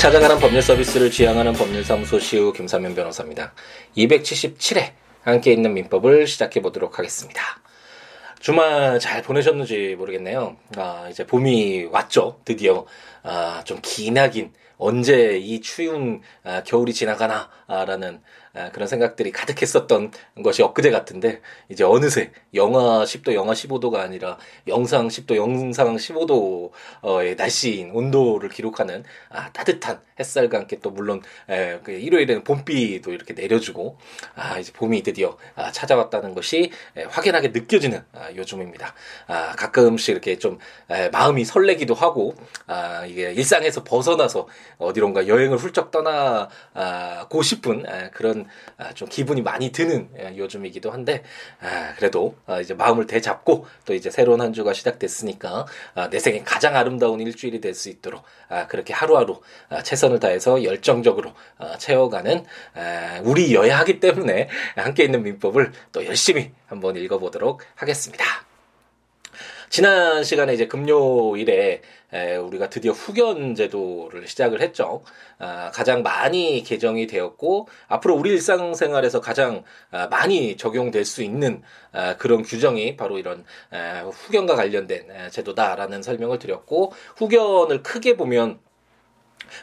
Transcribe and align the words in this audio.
찾아가는 0.00 0.38
법률 0.38 0.62
서비스를 0.62 1.10
지향하는 1.10 1.52
법률사무소 1.52 2.20
시우 2.20 2.54
김사면 2.54 2.94
변호사입니다. 2.94 3.52
277회 3.98 4.92
함께 5.20 5.52
있는 5.52 5.74
민법을 5.74 6.26
시작해 6.26 6.62
보도록 6.62 6.98
하겠습니다. 6.98 7.42
주말 8.38 8.98
잘 8.98 9.20
보내셨는지 9.20 9.96
모르겠네요. 9.98 10.56
아, 10.78 11.06
이제 11.10 11.26
봄이 11.26 11.88
왔죠. 11.92 12.40
드디어. 12.46 12.86
아, 13.22 13.60
좀 13.66 13.78
기나긴 13.82 14.54
언제 14.78 15.36
이 15.36 15.60
추운 15.60 16.22
아, 16.44 16.62
겨울이 16.62 16.94
지나가나라는 16.94 18.14
아, 18.14 18.39
그런 18.72 18.88
생각들이 18.88 19.30
가득했었던 19.30 20.10
것이 20.42 20.62
엊그제 20.62 20.90
같은데 20.90 21.40
이제 21.68 21.84
어느새 21.84 22.32
영하 22.54 23.04
10도, 23.04 23.34
영하 23.34 23.52
15도가 23.52 23.96
아니라 23.96 24.38
영상 24.66 25.08
10도, 25.08 25.36
영상 25.36 25.96
15도의 25.96 27.36
날씨인 27.36 27.90
온도를 27.92 28.48
기록하는 28.48 29.04
아, 29.28 29.52
따뜻한 29.52 30.00
햇살과 30.18 30.58
함께 30.58 30.78
또 30.80 30.90
물론 30.90 31.22
에, 31.48 31.78
그 31.82 31.92
일요일에는 31.92 32.44
봄비도 32.44 33.12
이렇게 33.12 33.34
내려주고 33.34 33.96
아, 34.34 34.58
이제 34.58 34.72
봄이 34.72 35.02
드디어 35.02 35.36
아, 35.54 35.70
찾아왔다는 35.70 36.34
것이 36.34 36.70
에, 36.96 37.04
확연하게 37.04 37.48
느껴지는 37.48 38.04
아, 38.12 38.30
요즘입니다. 38.34 38.94
아, 39.26 39.52
가끔씩 39.56 40.10
이렇게 40.12 40.38
좀 40.38 40.58
에, 40.90 41.08
마음이 41.10 41.44
설레기도 41.44 41.94
하고 41.94 42.34
아, 42.66 43.04
이게 43.06 43.32
일상에서 43.32 43.84
벗어나서 43.84 44.48
어디론가 44.78 45.26
여행을 45.28 45.58
훌쩍 45.58 45.90
떠나고 45.90 47.42
싶은 47.42 47.86
에, 47.86 48.10
그런 48.10 48.39
아, 48.76 48.92
좀 48.92 49.08
기분이 49.08 49.42
많이 49.42 49.72
드는 49.72 50.10
예, 50.18 50.36
요즘이기도 50.36 50.90
한데 50.90 51.22
아, 51.60 51.94
그래도 51.96 52.36
아, 52.46 52.60
이제 52.60 52.74
마음을 52.74 53.06
되잡고 53.06 53.66
또 53.84 53.94
이제 53.94 54.10
새로운 54.10 54.40
한 54.40 54.52
주가 54.52 54.72
시작됐으니까 54.72 55.66
내 56.10 56.18
생에 56.18 56.42
가장 56.44 56.76
아름다운 56.76 57.20
일주일이 57.20 57.60
될 57.60 57.70
수 57.80 57.88
있도록 57.88 58.24
그렇게 58.68 58.92
하루하루 58.92 59.40
최선을 59.84 60.18
다해서 60.18 60.64
열정적으로 60.64 61.32
채워가는 61.78 62.44
우리여야 63.22 63.78
하기 63.78 64.00
때문에 64.00 64.48
함께 64.76 65.04
있는 65.04 65.22
민법을 65.22 65.72
또 65.92 66.04
열심히 66.04 66.52
한번 66.66 66.96
읽어보도록 66.96 67.62
하겠습니다. 67.76 68.49
지난 69.70 70.24
시간에 70.24 70.52
이제 70.52 70.66
금요일에 70.66 71.80
에, 72.12 72.36
우리가 72.36 72.70
드디어 72.70 72.90
후견 72.90 73.54
제도를 73.54 74.26
시작을 74.26 74.60
했죠. 74.60 75.04
아, 75.38 75.70
가장 75.72 76.02
많이 76.02 76.64
개정이 76.64 77.06
되었고 77.06 77.68
앞으로 77.86 78.16
우리 78.16 78.30
일상생활에서 78.30 79.20
가장 79.20 79.62
아, 79.92 80.08
많이 80.08 80.56
적용될 80.56 81.04
수 81.04 81.22
있는 81.22 81.62
아, 81.92 82.16
그런 82.16 82.42
규정이 82.42 82.96
바로 82.96 83.20
이런 83.20 83.44
에, 83.72 84.00
후견과 84.00 84.56
관련된 84.56 85.08
에, 85.08 85.30
제도다라는 85.30 86.02
설명을 86.02 86.40
드렸고 86.40 86.92
후견을 87.16 87.84
크게 87.84 88.16
보면 88.16 88.58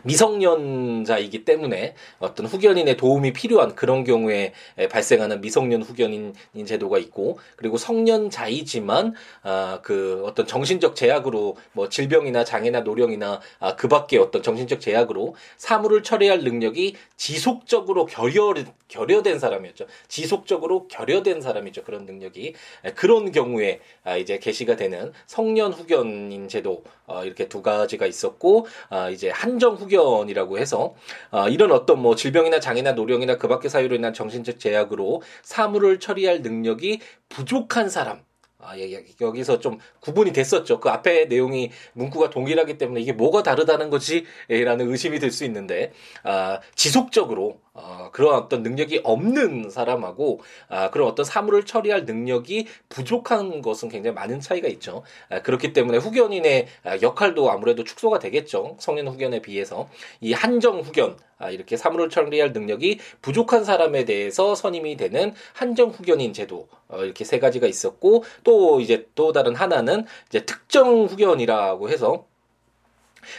미성년자이기 0.03 1.45
때문에 1.45 1.95
어떤 2.19 2.45
후견인의 2.45 2.97
도움이 2.97 3.33
필요한 3.33 3.75
그런 3.75 4.03
경우에 4.03 4.53
발생하는 4.89 5.41
미성년 5.41 5.81
후견인 5.81 6.33
제도가 6.65 6.97
있고 6.99 7.39
그리고 7.55 7.77
성년자이지만 7.77 9.13
아, 9.43 9.79
그 9.81 10.23
어떤 10.25 10.47
정신적 10.47 10.95
제약으로 10.95 11.57
뭐 11.73 11.89
질병이나 11.89 12.43
장애나 12.43 12.81
노령이나 12.81 13.39
아, 13.59 13.75
그밖에 13.75 14.17
어떤 14.17 14.43
정신적 14.43 14.81
제약으로 14.81 15.35
사물을 15.57 16.03
처리할 16.03 16.43
능력이 16.43 16.95
지속적으로 17.15 18.05
결여 18.05 18.53
결여된 18.87 19.39
사람이었죠. 19.39 19.85
지속적으로 20.07 20.87
결여된 20.87 21.41
사람이죠. 21.41 21.83
그런 21.83 22.05
능력이 22.05 22.53
그런 22.95 23.31
경우에 23.31 23.79
아, 24.03 24.17
이제 24.17 24.39
개시가 24.39 24.75
되는 24.75 25.11
성년 25.25 25.73
후견인 25.73 26.47
제도 26.47 26.83
어, 27.05 27.23
이렇게 27.23 27.47
두 27.47 27.61
가지가 27.61 28.05
있었고 28.05 28.67
아, 28.89 29.09
이제 29.09 29.29
한정 29.29 29.75
후견이라고 29.77 30.57
해서 30.59 30.95
아, 31.31 31.47
이런 31.49 31.71
어떤 31.71 32.01
뭐 32.01 32.15
질병이나 32.15 32.59
장애나 32.59 32.93
노령이나 32.93 33.37
그밖의 33.37 33.69
사유로 33.69 33.95
인한 33.95 34.13
정신적 34.13 34.59
제약으로 34.59 35.21
사물을 35.43 35.99
처리할 35.99 36.41
능력이 36.41 36.99
부족한 37.29 37.89
사람 37.89 38.21
아, 38.59 38.75
예, 38.77 38.91
예, 38.91 39.05
여기서 39.21 39.59
좀 39.59 39.77
구분이 40.01 40.33
됐었죠. 40.33 40.79
그 40.79 40.89
앞에 40.89 41.25
내용이 41.25 41.71
문구가 41.93 42.31
동일하기 42.31 42.77
때문에 42.79 42.99
이게 42.99 43.13
뭐가 43.13 43.43
다르다는 43.43 43.89
거지? 43.91 44.25
라는 44.49 44.89
의심이 44.91 45.19
들 45.19 45.31
수 45.31 45.45
있는데, 45.45 45.91
아, 46.23 46.59
지속적으로 46.75 47.59
어, 47.77 48.09
그런 48.11 48.33
어떤 48.35 48.63
능력이 48.63 49.01
없는 49.03 49.69
사람하고 49.69 50.41
아, 50.67 50.89
그런 50.89 51.07
어떤 51.07 51.23
사물을 51.23 51.63
처리할 51.65 52.05
능력이 52.05 52.67
부족한 52.89 53.61
것은 53.61 53.89
굉장히 53.89 54.15
많은 54.15 54.39
차이가 54.39 54.67
있죠. 54.67 55.03
아, 55.29 55.41
그렇기 55.41 55.73
때문에 55.73 55.99
후견인의 55.99 56.67
아, 56.83 56.97
역할도 57.01 57.49
아무래도 57.51 57.83
축소가 57.83 58.19
되겠죠. 58.19 58.77
성년 58.79 59.07
후견에 59.07 59.41
비해서 59.41 59.89
이 60.21 60.33
한정 60.33 60.79
후견 60.79 61.17
아, 61.37 61.51
이렇게 61.51 61.77
사물을 61.77 62.09
처리할 62.09 62.51
능력이 62.51 62.99
부족한 63.21 63.63
사람에 63.63 64.05
대해서 64.05 64.55
선임이 64.55 64.97
되는 64.97 65.33
한정 65.53 65.89
후견인 65.89 66.33
제도 66.33 66.67
어, 66.87 67.03
이렇게 67.03 67.23
세 67.23 67.37
가지가 67.39 67.67
있었고 67.67 68.23
또 68.43 68.81
이제 68.81 69.07
또 69.13 69.31
다른 69.31 69.55
하나는 69.55 70.05
이제 70.29 70.45
특정 70.45 71.05
후견이라고 71.05 71.89
해서 71.89 72.25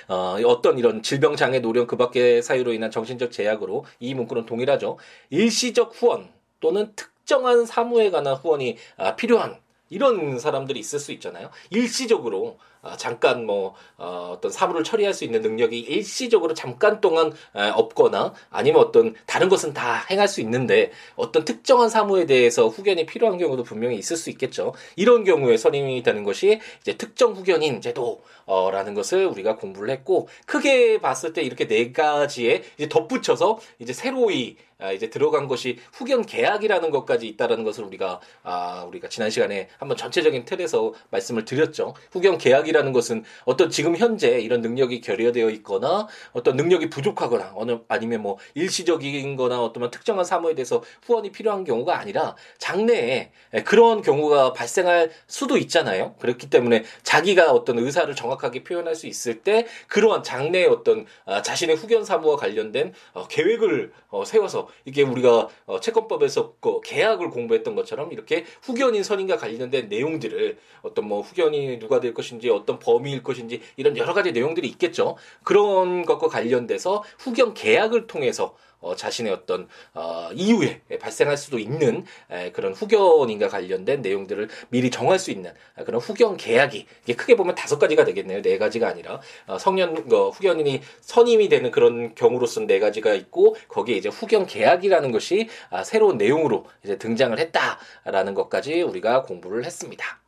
어, 0.08 0.36
어떤 0.44 0.78
이런 0.78 1.02
질병 1.02 1.36
장애 1.36 1.60
노령 1.60 1.86
그밖의 1.86 2.42
사유로 2.42 2.72
인한 2.72 2.90
정신적 2.90 3.32
제약으로 3.32 3.84
이 4.00 4.14
문구는 4.14 4.46
동일하죠. 4.46 4.98
일시적 5.30 5.92
후원 5.94 6.28
또는 6.60 6.92
특정한 6.96 7.66
사무에 7.66 8.10
관한 8.10 8.34
후원이 8.34 8.76
아, 8.96 9.16
필요한 9.16 9.58
이런 9.90 10.38
사람들이 10.38 10.78
있을 10.80 10.98
수 10.98 11.12
있잖아요. 11.12 11.50
일시적으로 11.70 12.58
어, 12.82 12.96
잠깐 12.96 13.44
뭐 13.44 13.74
어, 13.96 14.34
어떤 14.36 14.50
사물을 14.50 14.84
처리할 14.84 15.12
수 15.14 15.24
있는 15.24 15.42
능력이 15.42 15.78
일시적으로 15.78 16.54
잠깐 16.54 17.00
동안 17.00 17.32
에, 17.56 17.68
없거나 17.70 18.34
아니면 18.50 18.80
어떤 18.80 19.14
다른 19.26 19.48
것은 19.48 19.72
다 19.72 20.06
행할 20.10 20.28
수 20.28 20.40
있는데 20.40 20.92
어떤 21.16 21.44
특정한 21.44 21.88
사무에 21.88 22.26
대해서 22.26 22.68
후견이 22.68 23.06
필요한 23.06 23.38
경우도 23.38 23.64
분명히 23.64 23.96
있을 23.96 24.16
수 24.16 24.30
있겠죠. 24.30 24.74
이런 24.96 25.24
경우에 25.24 25.56
선임이 25.56 26.02
되는 26.02 26.24
것이 26.24 26.60
이제 26.80 26.96
특정 26.96 27.32
후견인 27.32 27.80
제도라는 27.80 28.94
것을 28.94 29.26
우리가 29.26 29.56
공부를 29.56 29.90
했고 29.90 30.28
크게 30.46 31.00
봤을 31.00 31.32
때 31.32 31.42
이렇게 31.42 31.66
네 31.66 31.92
가지에 31.92 32.62
이제 32.76 32.88
덧붙여서 32.88 33.58
이제 33.78 33.92
새로이 33.92 34.56
아, 34.80 34.92
이제 34.92 35.10
들어간 35.10 35.48
것이 35.48 35.76
후견 35.92 36.24
계약이라는 36.24 36.92
것까지 36.92 37.26
있다라는 37.26 37.64
것을 37.64 37.82
우리가 37.82 38.20
아 38.44 38.84
우리가 38.86 39.08
지난 39.08 39.28
시간에 39.28 39.68
한번 39.76 39.96
전체적인 39.96 40.44
틀에서 40.44 40.94
말씀을 41.10 41.44
드렸죠. 41.44 41.94
후견 42.12 42.38
계약이라는 42.38 42.92
것은 42.92 43.24
어떤 43.44 43.70
지금 43.70 43.96
현재 43.96 44.38
이런 44.38 44.60
능력이 44.60 45.00
결여되어 45.00 45.50
있거나 45.50 46.06
어떤 46.32 46.54
능력이 46.54 46.90
부족하거나 46.90 47.54
어느 47.56 47.78
아니면 47.88 48.22
뭐 48.22 48.38
일시적인거나 48.54 49.60
어떤 49.60 49.90
특정한 49.90 50.24
사무에 50.24 50.54
대해서 50.54 50.80
후원이 51.02 51.32
필요한 51.32 51.64
경우가 51.64 51.98
아니라 51.98 52.36
장래에 52.58 53.32
그런 53.64 54.00
경우가 54.00 54.52
발생할 54.52 55.10
수도 55.26 55.56
있잖아요. 55.56 56.14
그렇기 56.20 56.50
때문에 56.50 56.84
자기가 57.02 57.50
어떤 57.50 57.80
의사를 57.80 58.14
정확하게 58.14 58.62
표현할 58.62 58.94
수 58.94 59.08
있을 59.08 59.40
때 59.42 59.66
그러한 59.88 60.22
장래의 60.22 60.66
어떤 60.66 61.04
아, 61.24 61.42
자신의 61.42 61.74
후견 61.74 62.04
사무와 62.04 62.36
관련된 62.36 62.92
어, 63.14 63.26
계획을 63.26 63.92
어, 64.10 64.24
세워서 64.24 64.67
이게 64.84 65.02
우리가 65.02 65.48
어, 65.66 65.80
채권법에서 65.80 66.54
그 66.60 66.80
계약을 66.82 67.30
공부했던 67.30 67.74
것처럼 67.74 68.12
이렇게 68.12 68.44
후견인 68.62 69.02
선임과 69.02 69.36
관련된 69.36 69.88
내용들을 69.88 70.58
어떤 70.82 71.08
뭐 71.08 71.20
후견인이 71.20 71.78
누가 71.78 72.00
될 72.00 72.14
것인지 72.14 72.50
어떤 72.50 72.78
범위일 72.78 73.22
것인지 73.22 73.60
이런 73.76 73.96
여러 73.96 74.14
가지 74.14 74.32
내용들이 74.32 74.68
있겠죠. 74.68 75.16
그런 75.44 76.04
것과 76.04 76.28
관련돼서 76.28 77.02
후견 77.18 77.54
계약을 77.54 78.06
통해서 78.06 78.54
어, 78.80 78.94
자신의 78.94 79.32
어떤 79.32 79.68
어, 79.94 80.30
이후에 80.32 80.80
발생할 81.00 81.36
수도 81.36 81.58
있는 81.58 82.04
에, 82.30 82.52
그런 82.52 82.72
후견인과 82.72 83.48
관련된 83.48 84.02
내용들을 84.02 84.48
미리 84.68 84.90
정할 84.90 85.18
수 85.18 85.30
있는 85.30 85.52
에, 85.78 85.84
그런 85.84 86.00
후견 86.00 86.36
계약이 86.36 86.86
이게 87.04 87.14
크게 87.14 87.36
보면 87.36 87.54
다섯 87.54 87.78
가지가 87.78 88.04
되겠네요. 88.04 88.42
네 88.42 88.58
가지가 88.58 88.88
아니라 88.88 89.20
어, 89.46 89.58
성년 89.58 90.06
어, 90.12 90.30
후견인이 90.30 90.80
선임이 91.00 91.48
되는 91.48 91.70
그런 91.70 92.14
경우로서는 92.14 92.66
네 92.66 92.78
가지가 92.78 93.14
있고 93.14 93.56
거기에 93.68 93.96
이제 93.96 94.08
후견 94.08 94.46
계약이라는 94.46 95.12
것이 95.12 95.48
아, 95.70 95.84
새로운 95.84 96.18
내용으로 96.18 96.66
이제 96.84 96.98
등장을 96.98 97.36
했다라는 97.38 98.34
것까지 98.34 98.82
우리가 98.82 99.22
공부를 99.22 99.64
했습니다. 99.64 100.20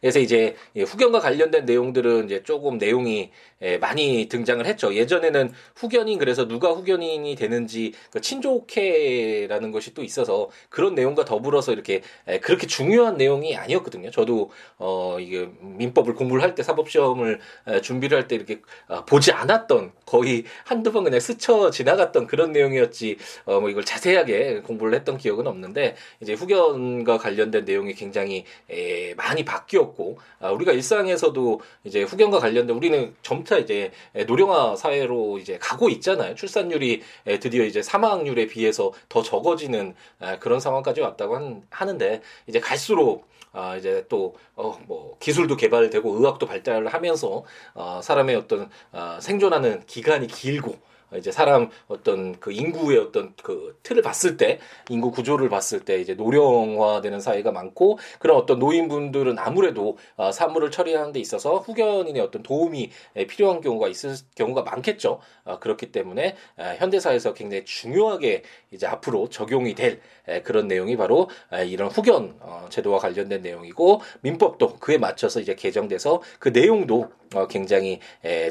그래서 0.00 0.18
이제 0.20 0.56
후견과 0.76 1.20
관련된 1.20 1.64
내용들은 1.64 2.26
이제 2.26 2.42
조금 2.42 2.78
내용이 2.78 3.30
예, 3.62 3.78
많이 3.78 4.28
등장을 4.28 4.64
했죠. 4.66 4.94
예전에는 4.94 5.50
후견인 5.76 6.18
그래서 6.18 6.46
누가 6.46 6.72
후견인이 6.72 7.34
되는지 7.36 7.92
그 8.10 8.20
친족회라는 8.20 9.72
것이 9.72 9.94
또 9.94 10.02
있어서 10.02 10.50
그런 10.68 10.94
내용과 10.94 11.24
더불어서 11.24 11.72
이렇게 11.72 12.02
예, 12.28 12.38
그렇게 12.38 12.66
중요한 12.66 13.16
내용이 13.16 13.56
아니었거든요. 13.56 14.10
저도 14.10 14.50
어 14.78 15.16
이게 15.20 15.48
민법을 15.60 16.14
공부를 16.14 16.42
할 16.42 16.54
때 16.56 16.62
사법 16.62 16.90
시험을 16.90 17.40
예, 17.70 17.80
준비를 17.80 18.16
할 18.18 18.28
때 18.28 18.34
이렇게 18.36 18.60
어, 18.88 19.04
보지 19.04 19.32
않았던 19.32 19.92
거의 20.06 20.44
한두 20.64 20.90
번 20.92 21.04
그냥 21.04 21.20
스쳐 21.20 21.70
지나갔던 21.70 22.26
그런 22.26 22.52
내용이었지 22.52 23.16
어 23.46 23.56
뭐 23.60 23.70
이걸 23.70 23.84
자세하게 23.84 24.60
공부를 24.62 24.94
했던 24.94 25.16
기억은 25.18 25.46
없는데 25.46 25.96
이제 26.20 26.34
후견과 26.34 27.16
관련된 27.18 27.64
내용이 27.64 27.94
굉장히 27.94 28.44
에, 28.70 29.14
많이 29.14 29.44
바뀌 29.44 29.75
었고 29.78 30.18
아, 30.40 30.50
우리가 30.50 30.72
일상에서도 30.72 31.60
이제 31.84 32.02
후견과 32.02 32.40
관련된 32.40 32.76
우리는 32.76 33.14
점 33.22 33.36
점차 33.36 33.58
이제 33.58 33.92
노령화 34.26 34.76
사회로 34.76 35.38
이제 35.38 35.58
가고 35.60 35.90
있잖아요. 35.90 36.34
출산율이 36.34 37.02
드디어 37.40 37.64
이제 37.64 37.82
사망률에 37.82 38.46
비해서 38.46 38.92
더 39.08 39.22
적어지는 39.22 39.94
그런 40.40 40.58
상황까지 40.58 41.02
왔다고 41.02 41.62
하는데 41.70 42.22
이제 42.46 42.60
갈수록 42.60 43.28
아, 43.52 43.74
이제 43.74 44.04
또, 44.10 44.36
어, 44.54 44.78
뭐, 44.86 45.16
기술도 45.18 45.56
개발되고 45.56 46.18
의학도 46.18 46.44
발달을 46.44 46.88
하면서, 46.88 47.42
어, 47.72 48.00
사람의 48.02 48.36
어떤, 48.36 48.68
어, 48.92 49.16
생존하는 49.18 49.82
기간이 49.86 50.26
길고, 50.26 50.76
이제 51.14 51.30
사람 51.30 51.70
어떤 51.86 52.38
그 52.40 52.52
인구의 52.52 52.98
어떤 52.98 53.34
그 53.42 53.78
틀을 53.82 54.02
봤을 54.02 54.36
때 54.36 54.58
인구 54.88 55.10
구조를 55.10 55.48
봤을 55.48 55.80
때 55.80 56.00
이제 56.00 56.14
노령화되는 56.14 57.20
사회가 57.20 57.52
많고 57.52 57.98
그런 58.18 58.36
어떤 58.36 58.58
노인분들은 58.58 59.38
아무래도 59.38 59.98
어, 60.16 60.32
사물을 60.32 60.70
처리하는 60.70 61.12
데 61.12 61.20
있어서 61.20 61.58
후견인의 61.58 62.20
어떤 62.20 62.42
도움이 62.42 62.90
필요한 63.28 63.60
경우가 63.60 63.88
있을 63.88 64.16
경우가 64.34 64.62
많겠죠. 64.62 65.20
어, 65.44 65.58
그렇기 65.60 65.92
때문에 65.92 66.36
현대사에서 66.78 67.34
굉장히 67.34 67.64
중요하게 67.64 68.42
이제 68.72 68.86
앞으로 68.86 69.28
적용이 69.28 69.74
될 69.74 70.00
그런 70.42 70.66
내용이 70.66 70.96
바로 70.96 71.28
이런 71.66 71.88
후견 71.88 72.36
어, 72.40 72.66
제도와 72.68 72.98
관련된 72.98 73.42
내용이고 73.42 74.00
민법도 74.22 74.76
그에 74.76 74.98
맞춰서 74.98 75.40
이제 75.40 75.54
개정돼서 75.54 76.20
그 76.38 76.48
내용도 76.48 77.10
굉장히 77.48 78.00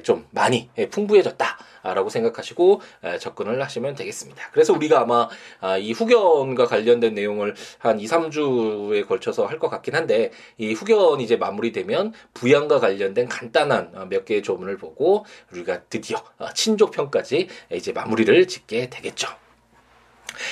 좀 0.03 0.27
많이 0.31 0.69
풍부해졌다라고 0.91 2.09
생각하시 2.09 2.44
고 2.53 2.79
접근을 3.19 3.61
하시면 3.61 3.95
되겠습니다. 3.95 4.51
그래서 4.51 4.71
우리가 4.71 5.01
아마 5.01 5.27
아, 5.59 5.77
이 5.77 5.91
후견과 5.91 6.67
관련된 6.67 7.15
내용을 7.15 7.55
한 7.79 7.99
2, 7.99 8.05
3주에 8.05 9.07
걸쳐서 9.07 9.45
할 9.47 9.55
것 9.55 9.69
같긴 9.69 9.95
한데 9.95 10.31
이 10.57 10.73
후견이 10.73 11.23
이제 11.23 11.37
마무리되면 11.37 12.13
부양과 12.33 12.79
관련된 12.79 13.27
간단한 13.27 13.91
어, 13.95 14.05
몇 14.09 14.25
개의 14.25 14.43
조문을 14.43 14.77
보고 14.77 15.25
우리가 15.51 15.83
드디어 15.83 16.17
어, 16.37 16.53
친족 16.53 16.91
편까지 16.91 17.47
이제 17.71 17.91
마무리를 17.93 18.47
짓게 18.47 18.89
되겠죠. 18.89 19.29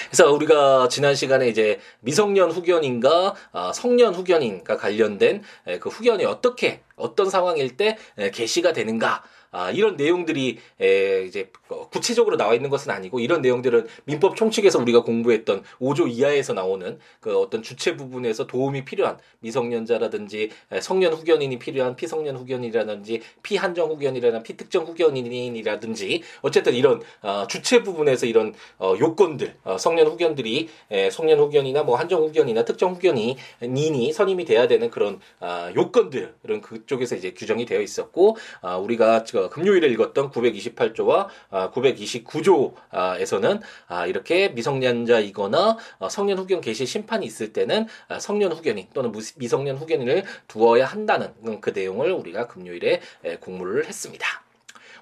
그래서 0.07 0.31
우리가 0.31 0.87
지난 0.87 1.13
시간에 1.15 1.49
이제 1.49 1.79
미성년 1.99 2.51
후견인과 2.51 3.35
아, 3.51 3.73
성년 3.73 4.13
후견인과 4.13 4.77
관련된 4.77 5.43
그 5.81 5.89
후견이 5.89 6.23
어떻게 6.25 6.81
어떤 6.95 7.29
상황일 7.29 7.75
때 7.75 7.97
개시가 8.33 8.71
되는가 8.71 9.23
아, 9.53 9.69
이런 9.69 9.95
내용들이 9.95 10.57
에, 10.81 11.23
이제 11.25 11.49
어, 11.69 11.87
구체적으로 11.89 12.37
나와 12.37 12.55
있는 12.55 12.69
것은 12.69 12.91
아니고 12.91 13.19
이런 13.19 13.41
내용들은 13.41 13.87
민법 14.05 14.35
총칙에서 14.35 14.79
우리가 14.79 15.03
공부했던 15.03 15.63
5조 15.79 16.09
이하에서 16.09 16.53
나오는 16.53 16.99
그 17.19 17.37
어떤 17.37 17.61
주체 17.61 17.95
부분에서 17.95 18.47
도움이 18.47 18.83
필요한 18.83 19.17
미성년자라든지 19.39 20.49
성년 20.81 21.13
후견인이 21.13 21.59
필요한 21.59 21.95
피성년 21.95 22.35
후견이라든지 22.37 23.21
피한정 23.43 23.89
후견이라는 23.91 24.43
피특정 24.43 24.85
후견인이라든지 24.85 26.23
어쨌든 26.41 26.73
이런 26.73 27.01
어, 27.21 27.45
주체 27.47 27.83
부분에서 27.83 28.25
이런 28.25 28.53
어, 28.79 28.95
요건들 28.99 29.55
어, 29.63 29.77
성년 29.77 30.07
후견들이 30.07 30.69
에, 30.89 31.09
성년 31.11 31.39
후견이나 31.39 31.83
뭐 31.83 31.95
한정 31.95 32.23
후견이나 32.23 32.65
특정 32.65 32.93
후견이 32.93 33.37
닌이 33.61 34.11
선임이 34.11 34.45
돼야 34.45 34.67
되는 34.67 34.89
그런 34.89 35.19
어, 35.39 35.69
요건들은 35.75 36.61
그쪽에서 36.61 37.15
이제 37.15 37.33
규정이 37.33 37.65
되어 37.65 37.81
있었고 37.81 38.37
어, 38.61 38.77
우리가 38.77 39.23
금요일에 39.49 39.87
읽었던 39.87 40.31
928조와 40.31 41.27
929조에서는 41.71 43.61
아, 43.87 44.05
이렇게 44.05 44.49
미성년자이거나 44.49 45.77
어, 45.99 46.09
성년 46.09 46.37
후견 46.37 46.61
개시 46.61 46.85
심판이 46.85 47.25
있을 47.25 47.53
때는 47.53 47.87
아, 48.07 48.19
성년 48.19 48.51
후견인 48.51 48.87
또는 48.93 49.11
미성년 49.37 49.77
후견인을 49.77 50.23
두어야 50.47 50.85
한다는 50.85 51.33
그 51.61 51.71
내용을 51.71 52.11
우리가 52.11 52.47
금요일에 52.47 53.01
공부를 53.39 53.85
했습니다. 53.85 54.42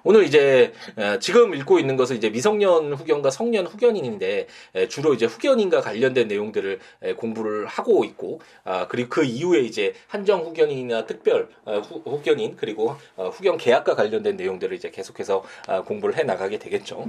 오늘 0.04 0.24
이제 0.24 0.72
지금 1.20 1.54
읽고 1.54 1.78
있는 1.78 1.96
것은 1.96 2.16
이제 2.16 2.30
미성년 2.30 2.94
후견과 2.94 3.30
성년 3.30 3.66
후견인인데 3.66 4.46
주로 4.88 5.14
이제 5.14 5.26
후견인과 5.26 5.80
관련된 5.80 6.28
내용들을 6.28 6.78
공부를 7.16 7.66
하고 7.66 8.04
있고 8.04 8.40
아, 8.64 8.86
그리고 8.88 9.08
그 9.08 9.24
이후에 9.24 9.60
이제 9.60 9.94
한정 10.06 10.44
후견인이나 10.44 11.06
특별 11.06 11.48
어, 11.64 11.78
후견인 11.80 12.56
그리고 12.56 12.96
어, 13.16 13.28
후견 13.28 13.56
계약과 13.56 13.94
관련된 13.94 14.36
내용들을 14.36 14.76
이제 14.76 14.90
계속해서 14.90 15.42
아, 15.66 15.82
공부를 15.82 16.16
해 16.16 16.22
나가게 16.22 16.58
되겠죠. 16.58 17.08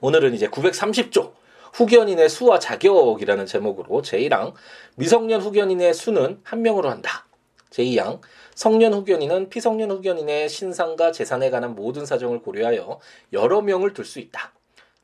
오늘은 0.00 0.34
이제 0.34 0.48
930조 0.48 1.32
후견인의 1.72 2.28
수와 2.28 2.58
자격이라는 2.58 3.46
제목으로 3.46 4.02
제1항 4.02 4.54
미성년 4.96 5.40
후견인의 5.40 5.94
수는 5.94 6.40
한 6.44 6.62
명으로 6.62 6.90
한다. 6.90 7.26
제2항 7.70 8.20
성년 8.54 8.94
후견인은 8.94 9.50
피성년 9.50 9.90
후견인의 9.90 10.48
신상과 10.48 11.12
재산에 11.12 11.50
관한 11.50 11.74
모든 11.74 12.06
사정을 12.06 12.40
고려하여 12.40 13.00
여러 13.32 13.60
명을 13.62 13.92
둘 13.92 14.04
수 14.04 14.20
있다. 14.20 14.52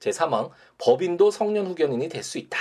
제3항 0.00 0.50
법인도 0.78 1.30
성년 1.30 1.66
후견인이 1.66 2.08
될 2.08 2.22
수 2.22 2.38
있다. 2.38 2.58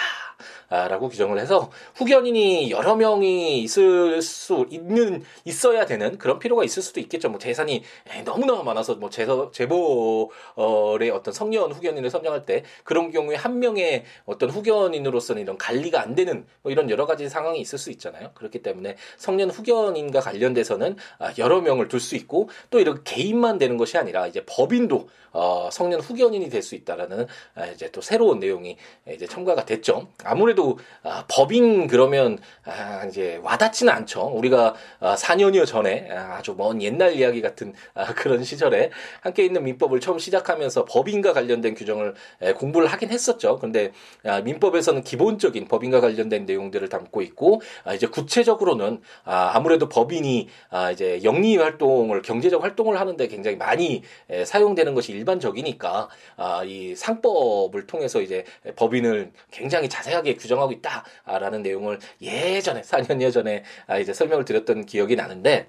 라고 0.69 1.09
규정을 1.09 1.39
해서 1.39 1.71
후견인이 1.95 2.71
여러 2.71 2.95
명이 2.95 3.61
있을 3.61 4.21
수 4.21 4.65
있는 4.69 5.23
있어야 5.45 5.85
되는 5.85 6.17
그런 6.17 6.39
필요가 6.39 6.63
있을 6.63 6.81
수도 6.81 6.99
있겠죠. 6.99 7.29
뭐 7.29 7.39
재산이 7.39 7.83
너무나 8.25 8.61
많아서 8.63 8.95
뭐 8.95 9.09
재서 9.09 9.51
재벌의 9.51 11.09
어떤 11.11 11.33
성년 11.33 11.71
후견인을 11.71 12.09
선정할 12.09 12.45
때 12.45 12.63
그런 12.83 13.11
경우에 13.11 13.35
한 13.35 13.59
명의 13.59 14.03
어떤 14.25 14.49
후견인으로서는 14.49 15.41
이런 15.41 15.57
관리가 15.57 16.01
안 16.01 16.15
되는 16.15 16.45
뭐 16.61 16.71
이런 16.71 16.89
여러 16.89 17.05
가지 17.05 17.29
상황이 17.29 17.59
있을 17.59 17.77
수 17.77 17.91
있잖아요. 17.91 18.31
그렇기 18.33 18.61
때문에 18.61 18.95
성년 19.17 19.49
후견인과 19.49 20.19
관련돼서는 20.21 20.95
아, 21.19 21.33
여러 21.37 21.61
명을 21.61 21.87
둘 21.87 21.99
수 21.99 22.15
있고 22.15 22.49
또 22.69 22.79
이렇게 22.79 23.01
개인만 23.03 23.57
되는 23.57 23.75
것이 23.75 23.97
아니라 23.97 24.25
이제 24.25 24.41
법인도 24.45 25.09
어, 25.31 25.69
성년 25.71 25.99
후견인이 25.99 26.49
될 26.49 26.59
수 26.63 26.75
있다라는 26.75 27.25
아, 27.55 27.65
이제 27.67 27.89
또 27.91 28.01
새로운 28.01 28.39
내용이 28.39 28.77
이제 29.13 29.25
첨가가 29.27 29.65
됐죠. 29.65 30.07
아무래도 30.29 30.77
아, 31.03 31.25
법인 31.27 31.87
그러면 31.87 32.37
아, 32.63 33.05
이제 33.05 33.39
와닿지는 33.43 33.91
않죠. 33.91 34.21
우리가 34.35 34.75
아, 34.99 35.15
4년여 35.15 35.65
전에 35.65 36.09
아, 36.11 36.35
아주 36.37 36.55
먼 36.57 36.81
옛날 36.81 37.13
이야기 37.13 37.41
같은 37.41 37.73
아, 37.95 38.13
그런 38.13 38.43
시절에 38.43 38.91
함께 39.21 39.43
있는 39.43 39.63
민법을 39.63 39.99
처음 39.99 40.19
시작하면서 40.19 40.85
법인과 40.85 41.33
관련된 41.33 41.73
규정을 41.73 42.13
에, 42.41 42.53
공부를 42.53 42.87
하긴 42.87 43.09
했었죠. 43.09 43.57
근데 43.57 43.91
아, 44.23 44.41
민법에서는 44.41 45.03
기본적인 45.03 45.67
법인과 45.67 45.99
관련된 45.99 46.45
내용들을 46.45 46.87
담고 46.89 47.21
있고 47.23 47.61
아, 47.83 47.93
이제 47.93 48.07
구체적으로는 48.07 49.01
아, 49.23 49.51
아무래도 49.55 49.89
법인이 49.89 50.47
아, 50.69 50.91
이제 50.91 51.21
영리 51.23 51.57
활동을 51.57 52.21
경제적 52.21 52.63
활동을 52.63 52.99
하는데 52.99 53.27
굉장히 53.27 53.57
많이 53.57 54.03
에, 54.29 54.45
사용되는 54.45 54.93
것이 54.93 55.11
일반적이니까 55.11 56.09
아, 56.37 56.63
이 56.63 56.95
상법을 56.95 57.87
통해서 57.87 58.21
이제 58.21 58.43
법인을 58.75 59.31
굉장히 59.51 59.89
자세하게 59.89 60.18
규정하고 60.23 60.71
있다라는 60.73 61.61
내용을 61.63 61.99
예전에 62.21 62.81
4년 62.81 63.21
여 63.21 63.31
전에 63.31 63.63
아, 63.87 63.97
이제 63.97 64.13
설명을 64.13 64.45
드렸던 64.45 64.85
기억이 64.85 65.15
나는데 65.15 65.67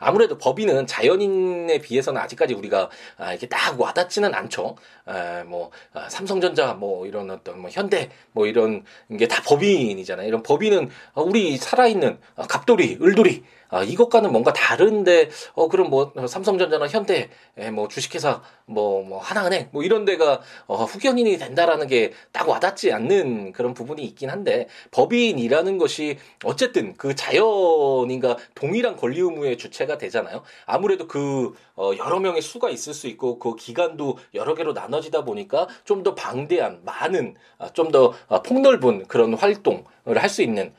아무래도 0.00 0.38
법인은 0.38 0.86
자연인에 0.86 1.78
비해서는 1.78 2.20
아직까지 2.20 2.54
우리가 2.54 2.90
아, 3.18 3.30
이렇게 3.32 3.46
딱 3.48 3.80
와닿지는 3.80 4.34
않죠. 4.34 4.76
에, 5.08 5.42
뭐 5.44 5.70
아, 5.92 6.08
삼성전자 6.08 6.74
뭐 6.74 7.06
이런 7.06 7.30
어떤 7.30 7.60
뭐 7.60 7.70
현대 7.70 8.10
뭐 8.32 8.46
이런 8.46 8.84
게 9.18 9.26
다 9.26 9.42
법인이잖아요. 9.42 10.26
이런 10.28 10.42
법인은 10.42 10.88
우리 11.16 11.56
살아있는 11.56 12.18
갑돌이, 12.48 12.98
을돌이 13.02 13.42
아, 13.68 13.82
이것과는 13.82 14.30
뭔가 14.30 14.52
다른데, 14.52 15.28
어, 15.54 15.66
그럼 15.66 15.90
뭐, 15.90 16.12
삼성전자나 16.28 16.86
현대, 16.86 17.30
에, 17.58 17.72
뭐, 17.72 17.88
주식회사, 17.88 18.40
뭐, 18.64 19.02
뭐, 19.02 19.18
하나은행, 19.18 19.70
뭐, 19.72 19.82
이런 19.82 20.04
데가, 20.04 20.40
어, 20.68 20.84
후견인이 20.84 21.36
된다라는 21.38 21.88
게 21.88 22.12
딱 22.32 22.48
와닿지 22.48 22.92
않는 22.92 23.50
그런 23.52 23.74
부분이 23.74 24.04
있긴 24.04 24.30
한데, 24.30 24.68
법인이라는 24.92 25.78
것이 25.78 26.16
어쨌든 26.44 26.94
그 26.96 27.16
자연인과 27.16 28.36
동일한 28.54 28.96
권리 28.96 29.20
의무의 29.20 29.58
주 29.58 29.65
체가 29.70 29.98
되잖아요. 29.98 30.42
아무래도 30.66 31.06
그, 31.06 31.54
어, 31.76 31.92
여러 31.98 32.20
명의 32.20 32.42
수가 32.42 32.70
있을 32.70 32.94
수 32.94 33.06
있고, 33.08 33.38
그 33.38 33.54
기간도 33.56 34.18
여러 34.34 34.54
개로 34.54 34.72
나눠지다 34.72 35.24
보니까 35.24 35.66
좀 35.84 36.02
더 36.02 36.14
방대한, 36.14 36.80
많은, 36.84 37.34
아, 37.58 37.68
좀더 37.72 38.12
아, 38.28 38.42
폭넓은 38.42 39.06
그런 39.08 39.34
활동을 39.34 39.84
할 40.16 40.28
수 40.28 40.42
있는, 40.42 40.72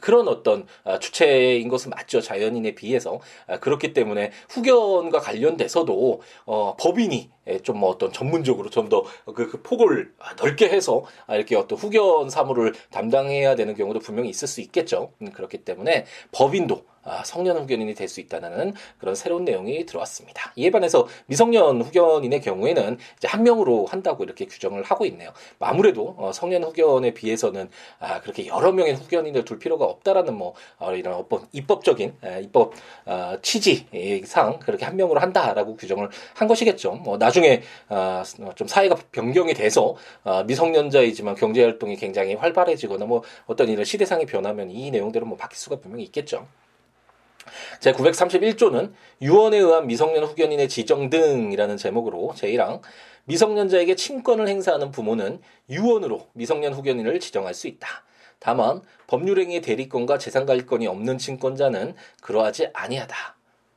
그런 0.00 0.28
어떤 0.28 0.66
아, 0.84 0.98
주체인 0.98 1.68
것은 1.68 1.90
맞죠 1.90 2.20
자연인에 2.20 2.74
비해서 2.74 3.20
그렇기 3.60 3.92
때문에 3.92 4.32
후견과 4.50 5.20
관련돼서도 5.20 6.20
어, 6.46 6.76
법인이 6.78 7.30
좀뭐 7.62 7.90
어떤 7.90 8.10
전문적으로 8.12 8.70
좀 8.70 8.88
더그 8.88 9.34
그 9.34 9.62
폭을 9.62 10.12
넓게 10.38 10.68
해서 10.68 11.04
이렇게 11.28 11.56
어떤 11.56 11.78
후견 11.78 12.30
사무를 12.30 12.72
담당해야 12.90 13.54
되는 13.54 13.74
경우도 13.74 14.00
분명히 14.00 14.30
있을 14.30 14.48
수 14.48 14.60
있겠죠 14.62 15.12
음, 15.20 15.30
그렇기 15.30 15.58
때문에 15.58 16.06
법인도 16.32 16.84
아, 17.04 17.22
성년 17.22 17.58
후견인이 17.58 17.94
될 17.94 18.08
수 18.14 18.20
있다는 18.20 18.74
그런 18.98 19.14
새로운 19.14 19.44
내용이 19.44 19.86
들어왔습니다. 19.86 20.52
이에 20.56 20.70
반해서 20.70 21.06
미성년 21.26 21.82
후견인의 21.82 22.40
경우에는 22.42 22.98
이제 23.16 23.28
한 23.28 23.42
명으로 23.42 23.86
한다고 23.86 24.24
이렇게 24.24 24.46
규정을 24.46 24.82
하고 24.84 25.04
있네요. 25.06 25.32
아무래도 25.58 26.14
어, 26.18 26.32
성년 26.32 26.62
후견에 26.62 27.12
비해서는 27.14 27.70
아, 27.98 28.20
그렇게 28.20 28.46
여러 28.46 28.72
명의 28.72 28.94
후견인을 28.94 29.43
둘 29.44 29.58
필요가 29.58 29.84
없다라는 29.84 30.34
뭐 30.34 30.54
어, 30.78 30.94
이런 30.94 31.14
어법, 31.14 31.44
입법적인 31.52 32.16
에, 32.24 32.42
입법 32.42 32.72
어, 33.06 33.36
취지상 33.42 34.58
그렇게 34.60 34.84
한 34.84 34.96
명으로 34.96 35.20
한다라고 35.20 35.76
규정을 35.76 36.08
한 36.34 36.48
것이겠죠. 36.48 36.92
뭐 36.92 37.16
나중에 37.16 37.62
어, 37.88 38.22
좀 38.54 38.66
사회가 38.66 38.96
변경이 39.12 39.54
돼서 39.54 39.96
어, 40.24 40.44
미성년자이지만 40.44 41.34
경제 41.34 41.62
활동이 41.62 41.96
굉장히 41.96 42.34
활발해지거나 42.34 43.04
뭐 43.06 43.22
어떤 43.46 43.68
이런 43.68 43.84
시대상이 43.84 44.26
변하면 44.26 44.70
이 44.70 44.90
내용들은 44.90 45.26
뭐 45.26 45.36
바뀔 45.36 45.58
수가 45.58 45.76
분명히 45.76 46.04
있겠죠. 46.04 46.46
제 47.80 47.92
931조는 47.92 48.92
유언에 49.20 49.58
의한 49.58 49.86
미성년 49.86 50.24
후견인의 50.24 50.68
지정 50.68 51.10
등이라는 51.10 51.76
제목으로 51.76 52.32
제1항 52.36 52.80
미성년자에게 53.26 53.94
친권을 53.96 54.48
행사하는 54.48 54.90
부모는 54.90 55.40
유언으로 55.70 56.28
미성년 56.32 56.74
후견인을 56.74 57.20
지정할 57.20 57.54
수 57.54 57.68
있다. 57.68 58.04
다만 58.44 58.82
법률행위의 59.06 59.62
대리권과 59.62 60.18
재산관리권이 60.18 60.86
없는 60.86 61.16
친권자는 61.16 61.94
그러하지 62.20 62.68
아니하다. 62.74 63.16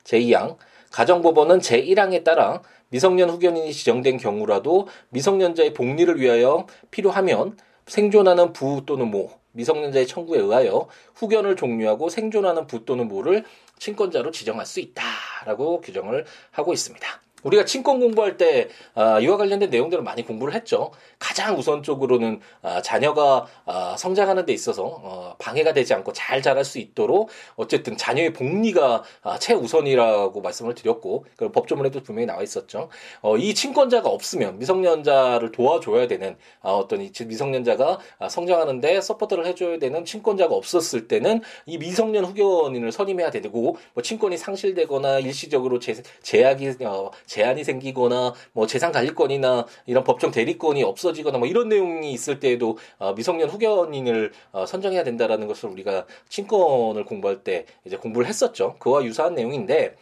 제2항 0.03 0.57
가정법원은 0.91 1.59
제1항에 1.59 2.25
따라 2.25 2.61
미성년 2.89 3.29
후견인이 3.29 3.71
지정된 3.71 4.17
경우라도 4.17 4.89
미성년자의 5.09 5.73
복리를 5.73 6.19
위하여 6.19 6.67
필요하면 6.91 7.57
생존하는 7.85 8.51
부 8.51 8.83
또는 8.85 9.09
모, 9.09 9.31
미성년자의 9.53 10.05
청구에 10.05 10.39
의하여 10.39 10.89
후견을 11.15 11.55
종료하고 11.55 12.09
생존하는 12.09 12.67
부 12.67 12.83
또는 12.83 13.07
모를 13.07 13.45
친권자로 13.79 14.31
지정할 14.31 14.65
수 14.65 14.81
있다라고 14.81 15.79
규정을 15.79 16.25
하고 16.51 16.73
있습니다. 16.73 17.07
우리가 17.47 17.63
친권 17.65 17.99
공부할 17.99 18.37
때 18.37 18.67
아, 18.93 19.19
이와 19.19 19.37
관련된 19.37 19.69
내용들을 19.69 20.03
많이 20.03 20.25
공부를 20.25 20.53
했죠. 20.53 20.91
가장 21.17 21.57
우선적으로는 21.57 22.41
아, 22.61 22.81
자녀가 22.81 23.45
아, 23.65 23.95
성장하는 23.97 24.45
데 24.45 24.53
있어서 24.53 24.83
어, 24.83 25.35
방해가 25.39 25.73
되지 25.73 25.93
않고 25.93 26.13
잘 26.13 26.41
자랄 26.41 26.65
수 26.65 26.79
있도록 26.79 27.29
어쨌든 27.55 27.95
자녀의 27.95 28.33
복리가 28.33 29.03
아, 29.23 29.39
최우선이라고 29.39 30.41
말씀을 30.41 30.75
드렸고 30.75 31.25
그 31.37 31.51
법조문에도 31.51 32.03
분명히 32.03 32.25
나와 32.25 32.43
있었죠. 32.43 32.89
어, 33.21 33.37
이 33.37 33.55
친권자가 33.55 34.09
없으면 34.09 34.59
미성년자를 34.59 35.51
도와줘야 35.51 36.07
되는 36.07 36.35
아, 36.61 36.71
어떤 36.71 37.01
이 37.01 37.11
미성년자가 37.25 37.99
아, 38.19 38.29
성장하는데 38.29 38.99
support를 39.01 39.45
해줘야 39.45 39.79
되는 39.79 40.03
친권자가 40.03 40.53
없었을 40.53 41.07
때는 41.07 41.41
이 41.65 41.77
미성년 41.77 42.25
후견인을 42.25 42.91
선임해야 42.91 43.31
되고 43.31 43.77
뭐 43.93 44.03
친권이 44.03 44.37
상실되거나 44.37 45.19
일시적으로 45.19 45.79
제, 45.79 46.01
제약이 46.21 46.75
어, 46.83 47.11
제한이 47.25 47.63
생기거나 47.63 48.33
뭐 48.53 48.67
재산 48.67 48.91
관리권이나 48.91 49.65
이런 49.85 50.03
법정 50.03 50.31
대리권이 50.31 50.83
없어지거나 50.83 51.37
뭐 51.37 51.47
이런 51.47 51.69
내용이 51.69 52.11
있을 52.11 52.39
때에도 52.39 52.77
어, 52.99 53.13
미성년 53.13 53.49
후견인을 53.49 54.31
어, 54.51 54.65
선정해야 54.65 55.03
된다라는 55.03 55.47
것을 55.47 55.69
우리가 55.69 56.05
친권을 56.29 57.05
공부할 57.05 57.43
때 57.43 57.65
이제 57.85 57.97
공부를 57.97 58.27
했었죠. 58.27 58.75
그와 58.79 59.03
유사한 59.03 59.35
내용인데 59.35 59.95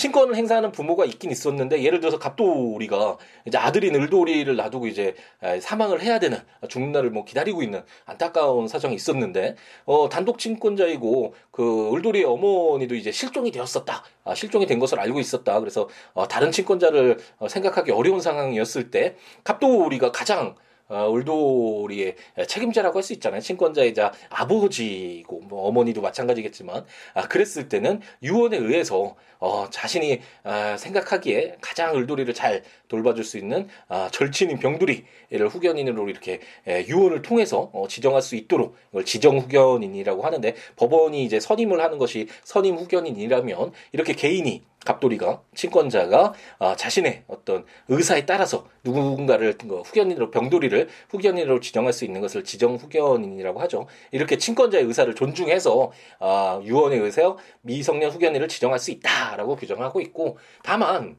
친권을 0.00 0.34
행사하는 0.34 0.72
부모가 0.72 1.04
있긴 1.04 1.30
있었는데 1.30 1.82
예를 1.82 2.00
들어서 2.00 2.18
갑돌이가 2.18 3.18
이제 3.46 3.58
아들인 3.58 3.94
을돌이를 3.94 4.56
놔두고 4.56 4.86
이제 4.86 5.14
사망을 5.60 6.00
해야 6.00 6.18
되는 6.18 6.38
죽는 6.66 6.92
날을 6.92 7.10
뭐 7.10 7.26
기다리고 7.26 7.62
있는 7.62 7.82
안타까운 8.06 8.66
사정이 8.66 8.94
있었는데 8.94 9.56
어 9.84 10.08
단독 10.08 10.38
친권자이고 10.38 11.34
그 11.50 11.94
을돌이의 11.94 12.24
어머니도 12.24 12.94
이제 12.94 13.12
실종이 13.12 13.50
되었었다. 13.50 14.02
아, 14.24 14.34
실종이 14.34 14.64
된 14.66 14.78
것을 14.78 14.98
알고 14.98 15.20
있었다. 15.20 15.60
그래서 15.60 15.86
어 16.14 16.26
다른 16.26 16.50
친권자를 16.50 17.18
어, 17.38 17.48
생각하기 17.48 17.92
어려운 17.92 18.22
상황이었을 18.22 18.90
때 18.90 19.16
갑돌이가 19.44 20.12
가장 20.12 20.54
어, 20.90 21.14
을돌이의 21.14 22.16
책임자라고 22.46 22.98
할 22.98 23.02
수 23.02 23.12
있잖아요. 23.14 23.40
친권자이자 23.40 24.12
아버지고 24.28 25.40
뭐 25.48 25.66
어머니도 25.68 26.02
마찬가지겠지만 26.02 26.84
아 27.14 27.28
그랬을 27.28 27.68
때는 27.68 28.00
유언에 28.22 28.58
의해서 28.58 29.16
어, 29.38 29.68
자신이 29.70 30.20
아, 30.44 30.76
생각하기에 30.76 31.56
가장 31.62 31.96
을돌이를 31.96 32.34
잘 32.34 32.62
돌봐줄 32.88 33.24
수 33.24 33.38
있는 33.38 33.68
아, 33.88 34.10
절친인 34.12 34.58
병돌이를 34.58 35.48
후견인으로 35.48 36.10
이렇게 36.10 36.40
에, 36.68 36.86
유언을 36.86 37.22
통해서 37.22 37.70
어, 37.72 37.88
지정할 37.88 38.20
수 38.20 38.36
있도록 38.36 38.76
이걸 38.90 39.06
지정 39.06 39.38
후견인이라고 39.38 40.22
하는데 40.22 40.54
법원이 40.76 41.24
이제 41.24 41.40
선임을 41.40 41.80
하는 41.80 41.96
것이 41.96 42.28
선임 42.44 42.76
후견인이라면 42.76 43.72
이렇게 43.92 44.12
개인이 44.12 44.62
갑돌이가 44.84 45.42
친권자가 45.54 46.32
아, 46.58 46.76
자신의 46.76 47.24
어떤 47.26 47.64
의사에 47.88 48.24
따라서 48.26 48.66
누군가를 48.84 49.58
그 49.58 49.80
후견인으로 49.80 50.30
병돌이를 50.30 50.88
후견인으로 51.10 51.60
지정할 51.60 51.92
수 51.92 52.04
있는 52.04 52.20
것을 52.20 52.44
지정 52.44 52.76
후견인이라고 52.76 53.60
하죠. 53.62 53.86
이렇게 54.10 54.38
친권자의 54.38 54.84
의사를 54.84 55.14
존중해서 55.14 55.92
아, 56.20 56.60
유언에 56.64 56.96
의해서 56.96 57.36
미성년 57.62 58.10
후견인을 58.10 58.48
지정할 58.48 58.78
수 58.78 58.90
있다라고 58.90 59.56
규정하고 59.56 60.00
있고 60.00 60.38
다만 60.62 61.18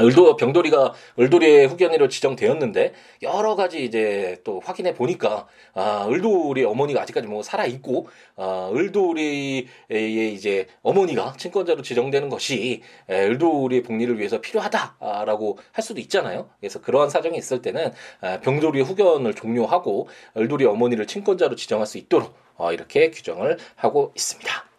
을도 0.00 0.36
병돌이가 0.36 0.94
을돌이의 1.18 1.68
후견인으로 1.68 2.08
지정되었는데 2.08 2.92
여러 3.22 3.54
가지 3.54 3.84
이제 3.84 4.40
또 4.44 4.60
확인해 4.60 4.94
보니까 4.94 5.46
아 5.74 6.06
을돌이 6.08 6.64
어머니가 6.64 7.02
아직까지 7.02 7.26
뭐 7.26 7.42
살아 7.42 7.66
있고 7.66 8.08
아 8.36 8.70
을돌이의 8.74 9.66
이제 9.88 10.66
어머니가 10.82 11.34
친권자로 11.36 11.82
지정되는 11.82 12.28
것이 12.28 12.82
을돌이의 13.08 13.82
복리를 13.82 14.18
위해서 14.18 14.40
필요하다라고 14.40 15.58
할 15.72 15.84
수도 15.84 16.00
있잖아요. 16.00 16.48
그래서 16.60 16.80
그러한 16.80 17.10
사정이 17.10 17.36
있을 17.38 17.62
때는 17.62 17.92
아, 18.20 18.40
병돌이의 18.40 18.84
후견을 18.84 19.34
종료하고 19.34 20.08
을돌이 20.36 20.64
어머니를 20.64 21.06
친권자로 21.06 21.56
지정할 21.56 21.86
수 21.86 21.98
있도록 21.98 22.34
어, 22.56 22.72
이렇게 22.72 23.10
규정을 23.10 23.58
하고 23.76 24.12
있습니다. 24.16 24.73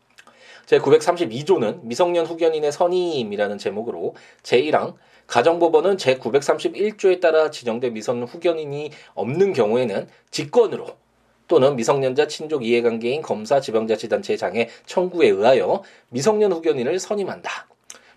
제 0.66 0.80
932조는 0.80 1.84
미성년 1.84 2.26
후견인의 2.26 2.72
선임이라는 2.72 3.58
제목으로 3.58 4.16
제1항 4.44 4.96
가정법원은 5.28 5.98
제 5.98 6.18
931조에 6.18 7.20
따라 7.20 7.50
지정된 7.50 7.94
미성년 7.94 8.28
후견인이 8.28 8.92
없는 9.14 9.54
경우에는 9.54 10.08
직권으로 10.32 10.88
또는 11.48 11.76
미성년자 11.76 12.28
친족 12.28 12.66
이해관계인 12.66 13.22
검사 13.22 13.60
지방자치단체의 13.62 14.38
장애 14.38 14.70
청구에 14.86 15.30
의하여 15.30 15.84
미성년 16.10 16.52
후견인을 16.52 17.00
선임한다. 17.00 17.68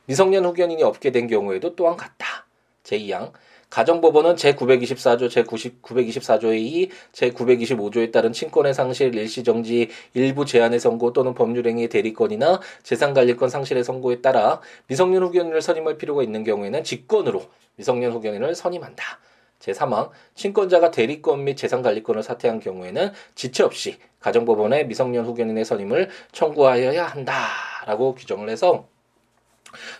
미성년 0.06 0.44
후견인이 0.46 0.82
없게 0.82 1.10
된 1.10 1.26
경우에도 1.26 1.76
또한 1.76 1.96
같다. 1.96 2.46
제2항 2.84 3.32
가정법원은 3.70 4.36
제924조, 4.36 5.28
제924조의 5.44 6.58
2, 6.58 6.90
제925조에 7.12 8.10
따른 8.10 8.32
친권의 8.32 8.72
상실, 8.72 9.14
일시정지, 9.14 9.88
일부 10.14 10.46
제한의 10.46 10.80
선고 10.80 11.12
또는 11.12 11.34
법률행위의 11.34 11.88
대리권이나 11.88 12.60
재산관리권 12.82 13.50
상실의 13.50 13.84
선고에 13.84 14.22
따라 14.22 14.60
미성년 14.86 15.22
후견인을 15.22 15.60
선임할 15.60 15.98
필요가 15.98 16.22
있는 16.22 16.44
경우에는 16.44 16.82
직권으로 16.82 17.42
미성년 17.76 18.12
후견인을 18.12 18.54
선임한다. 18.54 19.04
제3항 19.60 20.10
친권자가 20.34 20.90
대리권 20.90 21.44
및 21.44 21.56
재산관리권을 21.56 22.22
사퇴한 22.22 22.60
경우에는 22.60 23.12
지체 23.34 23.64
없이 23.64 23.98
가정법원에 24.20 24.84
미성년 24.84 25.26
후견인의 25.26 25.64
선임을 25.64 26.08
청구하여야 26.32 27.04
한다라고 27.06 28.14
규정을 28.14 28.48
해서 28.48 28.88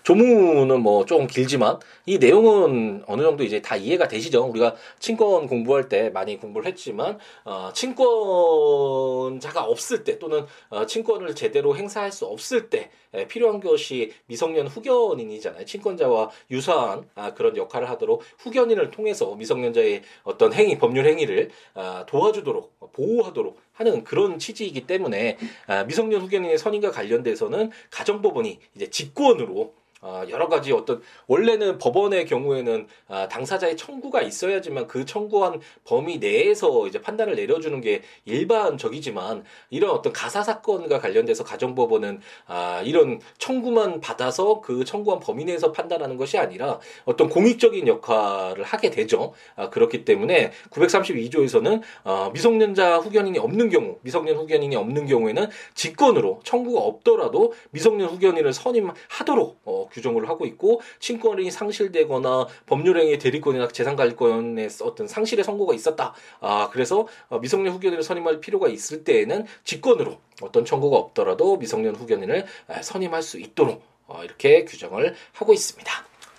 조문은 0.05 0.81
뭐 0.81 0.99
좀 1.09 1.27
길지만 1.27 1.79
이 2.07 2.19
내용은 2.19 3.03
어느 3.07 3.23
정도 3.23 3.43
이제 3.43 3.63
다 3.63 3.77
이해가 3.77 4.09
되시죠? 4.09 4.45
우리가 4.45 4.75
친권 4.99 5.47
공부할 5.47 5.89
때 5.89 6.11
많이 6.11 6.39
공부를 6.39 6.67
했지만 6.69 7.19
어, 7.45 7.71
친권자가 7.73 9.65
없을 9.65 10.05
때 10.05 10.19
또는 10.19 10.45
어, 10.69 10.87
친권을 10.87 11.35
제대로 11.35 11.77
행사할 11.77 12.13
수 12.13 12.27
없을 12.27 12.69
때 12.69 12.91
에, 13.15 13.27
필요한 13.27 13.61
것이 13.61 14.13
미성년 14.27 14.67
후견인이잖아요. 14.67 15.65
친권자와 15.65 16.31
유사한 16.51 17.09
아, 17.15 17.33
그런 17.33 17.57
역할을 17.57 17.89
하도록 17.91 18.23
후견인을 18.39 18.91
통해서 18.91 19.35
미성년자의 19.35 20.03
어떤 20.25 20.53
행위, 20.53 20.77
법률 20.79 21.07
행위를 21.07 21.51
아, 21.75 22.05
도와주도록 22.07 22.93
보호하도록 22.93 23.59
하는 23.79 24.03
그런 24.03 24.39
취지이기 24.39 24.87
때문에 24.87 25.39
아, 25.67 25.85
미성년 25.85 26.21
후견인의 26.23 26.59
선임과 26.59 26.91
관련돼서는 26.91 27.71
가정법원이 27.91 28.59
이제 28.75 28.91
직권으로 28.91 29.73
아, 30.01 30.25
여러 30.29 30.49
가지 30.49 30.73
어떤 30.73 31.03
원래는 31.27 31.79
법원의 31.79 32.27
경우에는 32.27 32.87
아, 33.09 33.29
당사자의 33.29 33.77
청구가 33.77 34.23
있어야지만 34.23 34.87
그 34.87 35.05
청구한 35.05 35.61
범위 35.85 36.19
내에서 36.19 36.87
이제 36.87 37.01
판단을 37.01 37.35
내려주는 37.35 37.81
게 37.81 38.03
일반적이지만 38.25 39.45
이런 39.71 39.91
어떤 39.91 40.13
가사 40.13 40.43
사건과 40.43 41.01
관련돼서 41.01 41.45
가정법원은 41.45 42.21
아, 42.47 42.83
이런 42.85 43.21
청구만 43.39 44.01
받아서 44.01 44.61
그 44.61 44.85
청구한 44.85 45.21
범위 45.21 45.45
내에서 45.45 45.73
판단하는 45.73 46.17
것이 46.17 46.39
아니라 46.39 46.79
어떤 47.05 47.29
공익적인 47.29 47.87
역할을 47.89 48.63
하게 48.63 48.91
되죠. 48.91 49.33
아, 49.57 49.69
그렇기 49.71 50.05
때문에 50.05 50.53
932조에서는 50.71 51.83
아, 52.05 52.31
미성년자 52.33 52.99
후견인이 52.99 53.39
없는 53.39 53.69
경우, 53.71 53.99
미성년 54.03 54.37
후견인이 54.37 54.77
없는 54.77 55.07
경우에는 55.07 55.49
직권으로 55.75 56.41
청구가 56.45 56.81
없더라도 56.81 57.53
미성년 57.71 58.09
후견인을 58.11 58.53
선임하도록 58.53 59.61
어, 59.65 59.88
규정을 59.91 60.29
하고 60.29 60.47
있고 60.47 60.81
친권이 61.01 61.51
상실되거나 61.51 62.47
법률행위 62.67 63.19
대리권이나 63.19 63.69
재산관리권의 63.69 64.69
어떤 64.83 65.07
상실의 65.07 65.45
선고가 65.45 65.75
있었다. 65.75 66.15
아 66.41 66.69
그래서 66.73 67.07
어, 67.29 67.39
미성년 67.39 67.75
후견인을 67.75 68.03
선임할 68.03 68.41
필요가 68.41 68.69
있을 68.69 69.05
때에는 69.05 69.47
직권으로 69.65 70.19
어떤 70.43 70.65
청구가 70.65 70.97
없더라도 70.97 71.57
미성년 71.57 71.95
후견인을 71.97 72.47
선임할 72.83 73.23
수 73.23 73.39
있도록 73.39 73.83
어, 74.07 74.23
이렇게 74.25 74.65
규정을 74.65 75.15
하고 75.33 75.53
있습니다. 75.53 75.91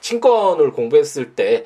친권을 0.02 0.72
공부했을 0.72 1.36
때 1.36 1.66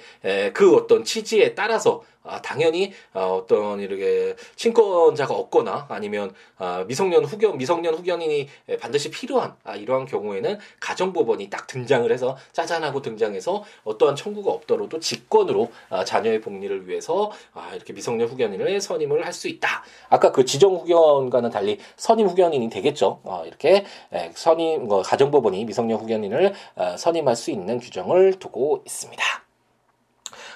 그 0.54 0.76
어떤 0.76 1.04
취지에 1.04 1.54
따라서 1.54 2.04
아, 2.24 2.42
당연히 2.42 2.94
어, 3.14 3.42
어떤 3.44 3.80
이렇게 3.82 4.36
친권자가 4.56 5.34
없거나 5.34 5.88
아니면 5.90 6.34
아, 6.58 6.86
미성년 6.88 7.26
후견 7.26 7.58
미성년 7.58 7.94
후견인이 7.96 8.48
반드시 8.80 9.12
필요한 9.12 9.56
아, 9.64 9.76
이러한 9.76 10.06
경우에는 10.06 10.58
가정법원이 10.80 11.50
딱 11.50 11.68
등장을 11.68 12.10
해서 12.12 12.38
짜잔하고 12.54 13.02
등장해서 13.02 13.64
어떠한 13.84 14.16
청구가 14.16 14.52
없더라도 14.52 15.00
직권으로 15.00 15.72
아, 15.90 16.06
자녀의 16.06 16.40
복리를 16.42 16.88
위해서 16.88 17.32
아, 17.54 17.72
이렇게 17.76 17.92
미성년 17.94 18.30
후견인을 18.30 18.80
선임을 18.80 19.26
할 19.26 19.34
수 19.34 19.48
있다. 19.48 19.84
아까 20.10 20.32
그 20.32 20.46
지정 20.46 20.76
후견과는 20.76 21.50
달리 21.50 21.80
선임 21.98 22.28
후견인이 22.28 22.70
되겠죠. 22.70 23.20
어, 23.24 23.44
이렇게 23.46 23.84
에, 24.14 24.32
선임 24.36 24.88
뭐, 24.88 25.02
가정법원이 25.02 25.66
미성년 25.66 26.00
후견인을 26.00 26.54
어, 26.76 26.96
선임할 26.98 27.36
수 27.36 27.50
있는 27.52 27.80
규정을 27.80 28.34
두고 28.40 28.84
있습니다. 28.86 29.24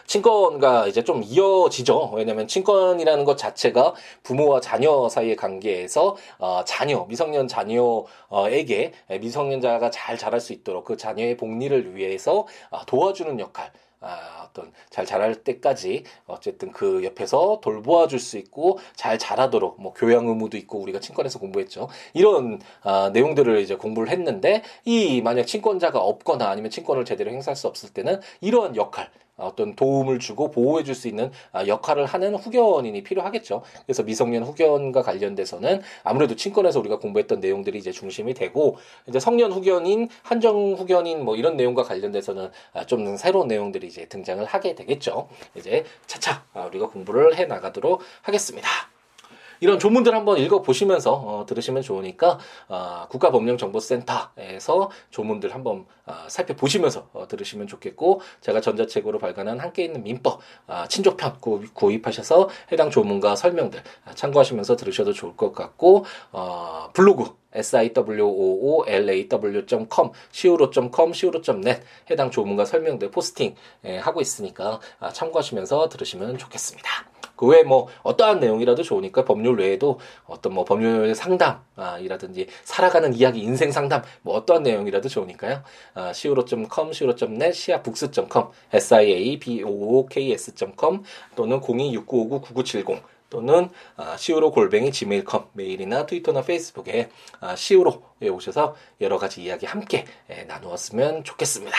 친권과 0.07 0.87
이제 0.87 1.03
좀 1.03 1.21
이어지죠. 1.23 2.11
왜냐하면 2.15 2.47
친권이라는 2.47 3.25
것 3.25 3.37
자체가 3.37 3.93
부모와 4.23 4.61
자녀 4.61 5.07
사이의 5.09 5.35
관계에서 5.35 6.15
어, 6.39 6.63
자녀 6.65 7.05
미성년 7.05 7.47
자녀에게 7.47 8.93
미성년자가 9.19 9.91
잘 9.91 10.17
자랄 10.17 10.39
수 10.39 10.53
있도록 10.53 10.85
그 10.85 10.97
자녀의 10.97 11.37
복리를 11.37 11.95
위해서 11.95 12.47
어, 12.71 12.85
도와주는 12.85 13.39
역할. 13.39 13.71
아, 13.99 14.47
어떤 14.47 14.71
잘 14.91 15.07
자랄 15.07 15.43
때까지 15.43 16.03
어쨌든 16.27 16.71
그 16.71 17.03
옆에서 17.03 17.59
돌보아 17.63 18.07
줄 18.07 18.19
수 18.19 18.37
있고 18.37 18.77
잘 18.95 19.17
자라도록 19.17 19.81
뭐 19.81 19.93
교양 19.93 20.27
의무도 20.27 20.55
있고 20.57 20.79
우리가 20.79 20.99
친권에서 20.99 21.39
공부했죠. 21.39 21.89
이런 22.13 22.61
아, 22.83 23.09
내용들을 23.11 23.59
이제 23.59 23.75
공부를 23.75 24.09
했는데 24.09 24.61
이 24.85 25.21
만약 25.21 25.47
친권자가 25.47 25.99
없거나 25.99 26.47
아니면 26.47 26.69
친권을 26.69 27.05
제대로 27.05 27.31
행사할 27.31 27.55
수 27.55 27.67
없을 27.67 27.89
때는 27.89 28.21
이러한 28.41 28.75
역할 28.75 29.09
어떤 29.37 29.75
도움을 29.75 30.19
주고 30.19 30.51
보호해 30.51 30.83
줄 30.83 30.97
수 30.97 31.07
있는 31.07 31.31
아, 31.51 31.67
역할을 31.67 32.05
하는 32.05 32.35
후견인이 32.35 33.03
필요하겠죠. 33.03 33.61
그래서 33.85 34.03
미성년 34.03 34.43
후견과 34.43 35.03
관련돼서는 35.03 35.81
아무래도 36.03 36.35
친권에서 36.35 36.79
우리가 36.79 36.97
공부했던 36.97 37.39
내용들이 37.39 37.77
이제 37.77 37.91
중심이 37.91 38.33
되고 38.33 38.77
이제 39.07 39.19
성년 39.19 39.51
후견인, 39.51 40.09
한정 40.23 40.73
후견인 40.73 41.23
뭐 41.23 41.35
이런 41.35 41.55
내용과 41.55 41.83
관련돼서는 41.83 42.49
아, 42.73 42.85
좀 42.85 43.15
새로운 43.15 43.47
내용들이 43.47 43.87
이제 43.87 44.05
등장을 44.07 44.43
하게 44.43 44.75
되겠죠. 44.75 45.29
이제 45.55 45.85
차차 46.07 46.43
아, 46.53 46.65
우리가 46.65 46.87
공부를 46.87 47.35
해 47.35 47.45
나가도록 47.45 48.01
하겠습니다. 48.23 48.67
이런 49.59 49.79
조문들 49.79 50.13
한번 50.13 50.37
읽어보시면서 50.37 51.13
어, 51.13 51.45
들으시면 51.47 51.81
좋으니까 51.81 52.39
어, 52.67 53.05
국가법령정보센터에서 53.09 54.91
조문들 55.09 55.53
한번 55.53 55.85
어, 56.05 56.13
살펴보시면서 56.27 57.09
어, 57.13 57.27
들으시면 57.27 57.67
좋겠고 57.67 58.21
제가 58.41 58.61
전자책으로 58.61 59.19
발간한 59.19 59.59
함께 59.59 59.85
있는 59.85 60.03
민법 60.03 60.39
어, 60.67 60.83
친족편 60.87 61.37
구, 61.39 61.63
구입하셔서 61.73 62.49
해당 62.71 62.89
조문과 62.89 63.35
설명들 63.35 63.81
어, 64.05 64.11
참고하시면서 64.13 64.75
들으셔도 64.75 65.13
좋을 65.13 65.35
것 65.35 65.53
같고 65.53 66.05
어, 66.31 66.89
블로그 66.93 67.35
siwoolaw.com, 67.57 70.11
siwo.com, 70.31 71.11
siwo.net 71.11 71.81
해당 72.11 72.29
조문과 72.31 72.65
설명들 72.65 73.11
포스팅 73.11 73.55
예, 73.85 73.97
하고 73.97 74.21
있으니까 74.21 74.79
아, 74.99 75.11
참고하시면서 75.11 75.89
들으시면 75.89 76.37
좋겠습니다. 76.37 77.16
그 77.37 77.45
외에 77.45 77.63
뭐 77.63 77.87
어떠한 78.03 78.41
내용이라도 78.41 78.83
좋으니까 78.83 79.23
법률 79.23 79.59
외에도 79.59 79.97
어떤 80.25 80.53
뭐 80.53 80.65
법률 80.65 81.15
상담이라든지 81.15 82.47
살아가는 82.65 83.13
이야기 83.13 83.39
인생 83.39 83.71
상담 83.71 84.01
뭐 84.23 84.35
어떠한 84.35 84.63
내용이라도 84.63 85.07
좋으니까요. 85.07 85.63
아, 85.93 86.09
siwo.com, 86.09 86.89
siwo.net, 86.89 87.49
siabooks.com, 87.49 88.49
siabooks.com 88.73 91.03
또는 91.35 91.61
026959-9970 91.61 93.01
또는 93.29 93.69
시우로 94.17 94.51
골뱅이 94.51 94.91
지메일컴 94.91 95.47
메일이나 95.53 96.05
트위터나 96.05 96.43
페이스북에 96.43 97.09
시우로에 97.55 98.29
오셔서 98.31 98.75
여러 99.01 99.17
가지 99.17 99.43
이야기 99.43 99.65
함께 99.65 100.05
나누었으면 100.47 101.25
좋겠습니다. 101.25 101.75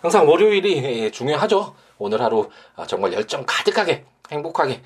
항상 0.00 0.28
월요일이 0.28 1.10
중요하죠. 1.12 1.74
오늘 1.98 2.20
하루 2.20 2.50
아, 2.74 2.84
정말 2.86 3.12
열정 3.12 3.44
가득하게 3.46 4.04
행복하게 4.32 4.82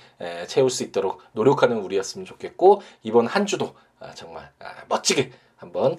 채울 0.46 0.70
수 0.70 0.82
있도록 0.82 1.22
노력하는 1.32 1.78
우리였으면 1.78 2.26
좋겠고 2.26 2.82
이번 3.02 3.26
한 3.26 3.46
주도 3.46 3.74
아, 3.98 4.12
정말 4.14 4.50
아, 4.59 4.72
멋지게 4.88 5.30
한번 5.56 5.98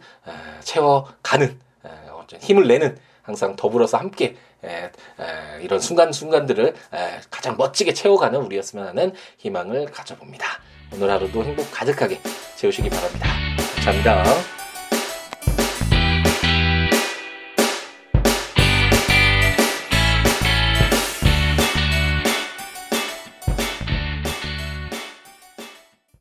채워가는 0.61 1.59
힘을 2.39 2.67
내는 2.67 2.97
항상 3.23 3.55
더불어서 3.55 3.97
함께 3.97 4.35
이런 5.61 5.79
순간순간들을 5.79 6.67
에, 6.67 7.21
가장 7.29 7.57
멋지게 7.57 7.93
채워가는 7.93 8.39
우리였으면 8.39 8.87
하는 8.87 9.13
희망을 9.37 9.85
가져봅니다. 9.87 10.45
오늘 10.93 11.09
하루도 11.09 11.43
행복 11.43 11.69
가득하게 11.71 12.21
채우시기 12.55 12.89
바랍니다. 12.89 13.27
감사합니다. 13.75 14.56